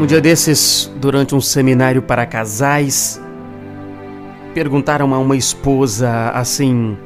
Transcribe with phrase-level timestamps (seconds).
[0.00, 3.20] Um dia desses, durante um seminário para casais,
[4.54, 6.96] perguntaram a uma esposa assim: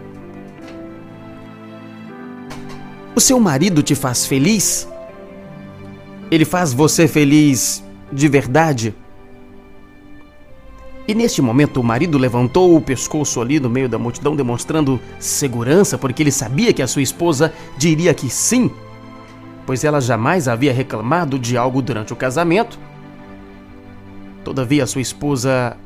[3.16, 4.86] O seu marido te faz feliz?
[6.30, 7.82] Ele faz você feliz
[8.12, 8.94] de verdade?
[11.08, 15.96] E neste momento o marido levantou o pescoço ali no meio da multidão, demonstrando segurança,
[15.96, 18.70] porque ele sabia que a sua esposa diria que sim
[19.66, 22.78] pois ela jamais havia reclamado de algo durante o casamento.
[24.44, 25.76] Todavia, sua esposa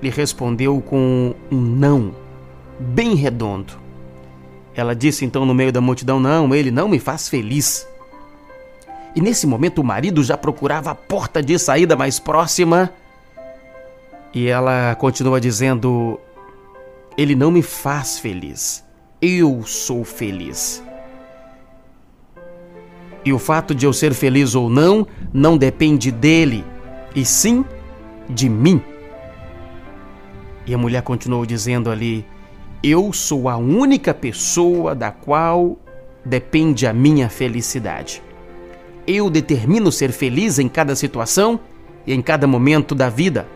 [0.00, 2.14] lhe respondeu com um não,
[2.78, 3.74] bem redondo.
[4.74, 7.86] Ela disse então no meio da multidão: Não, ele não me faz feliz.
[9.16, 12.90] E nesse momento o marido já procurava a porta de saída mais próxima.
[14.32, 16.20] E ela continua dizendo:
[17.16, 18.84] Ele não me faz feliz.
[19.20, 20.80] Eu sou feliz.
[23.24, 26.64] E o fato de eu ser feliz ou não não depende dele,
[27.14, 27.64] e sim
[28.28, 28.82] de mim.
[30.66, 32.24] E a mulher continuou dizendo ali:
[32.82, 35.78] Eu sou a única pessoa da qual
[36.24, 38.22] depende a minha felicidade.
[39.06, 41.58] Eu determino ser feliz em cada situação
[42.06, 43.46] e em cada momento da vida.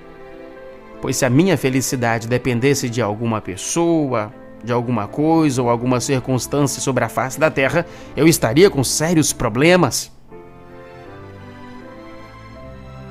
[1.02, 4.32] Pois se a minha felicidade dependesse de alguma pessoa,
[4.64, 7.84] de alguma coisa ou alguma circunstância sobre a face da Terra,
[8.16, 10.12] eu estaria com sérios problemas.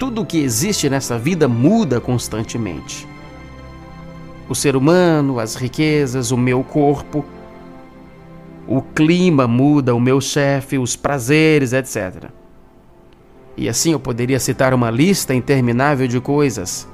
[0.01, 3.07] Tudo o que existe nessa vida muda constantemente.
[4.49, 7.23] O ser humano, as riquezas, o meu corpo,
[8.67, 12.31] o clima muda, o meu chefe, os prazeres, etc.
[13.55, 16.87] E assim eu poderia citar uma lista interminável de coisas.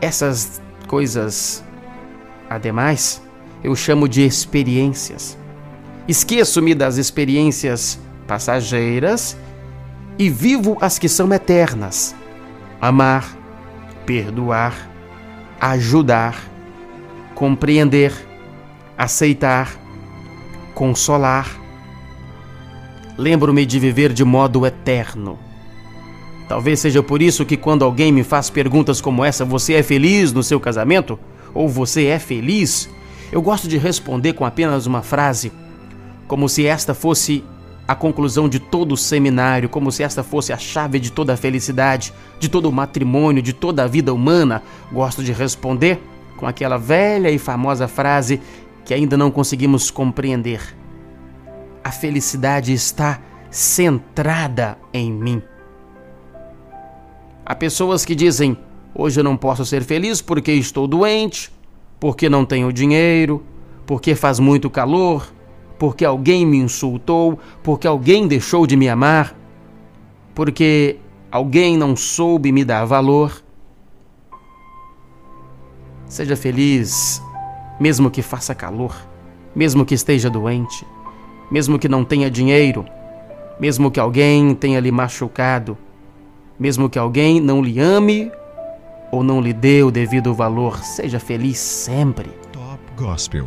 [0.00, 1.62] Essas coisas
[2.48, 3.20] Ademais,
[3.62, 5.36] eu chamo de experiências.
[6.08, 9.36] Esqueço-me das experiências passageiras
[10.18, 12.14] e vivo as que são eternas.
[12.80, 13.36] Amar,
[14.04, 14.90] perdoar,
[15.60, 16.42] ajudar,
[17.34, 18.12] compreender,
[18.96, 19.72] aceitar,
[20.74, 21.50] consolar.
[23.16, 25.38] Lembro-me de viver de modo eterno.
[26.48, 30.32] Talvez seja por isso que quando alguém me faz perguntas como essa, você é feliz
[30.32, 31.18] no seu casamento?
[31.54, 32.88] ou você é feliz,
[33.30, 35.52] eu gosto de responder com apenas uma frase,
[36.26, 37.44] como se esta fosse
[37.92, 41.36] a conclusão de todo o seminário, como se esta fosse a chave de toda a
[41.36, 44.62] felicidade, de todo o matrimônio, de toda a vida humana.
[44.90, 46.00] Gosto de responder
[46.36, 48.40] com aquela velha e famosa frase
[48.84, 50.60] que ainda não conseguimos compreender.
[51.84, 53.20] A felicidade está
[53.50, 55.42] centrada em mim.
[57.44, 58.56] Há pessoas que dizem:
[58.94, 61.52] Hoje eu não posso ser feliz porque estou doente,
[62.00, 63.44] porque não tenho dinheiro,
[63.86, 65.32] porque faz muito calor,
[65.82, 69.36] porque alguém me insultou, porque alguém deixou de me amar,
[70.32, 70.96] porque
[71.28, 73.42] alguém não soube me dar valor.
[76.06, 77.20] Seja feliz,
[77.80, 78.94] mesmo que faça calor,
[79.56, 80.86] mesmo que esteja doente,
[81.50, 82.86] mesmo que não tenha dinheiro,
[83.58, 85.76] mesmo que alguém tenha lhe machucado,
[86.60, 88.30] mesmo que alguém não lhe ame
[89.10, 92.30] ou não lhe dê o devido valor, seja feliz sempre.
[92.52, 93.46] Top Gospel.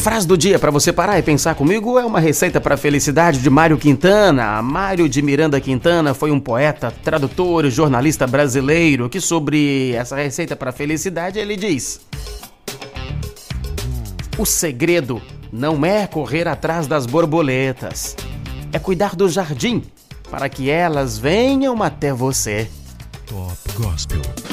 [0.00, 3.38] Frase do dia para você parar e pensar comigo é uma receita para a felicidade
[3.38, 4.62] de Mário Quintana.
[4.62, 10.56] Mário de Miranda Quintana foi um poeta, tradutor e jornalista brasileiro que sobre essa receita
[10.56, 12.00] para a felicidade ele diz:
[14.38, 15.20] o segredo
[15.52, 18.16] não é correr atrás das borboletas,
[18.72, 19.82] é cuidar do jardim
[20.30, 22.70] para que elas venham até você.
[23.26, 24.49] Top Gospel.